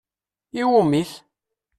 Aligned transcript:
Iwwumi-t? 0.61 1.11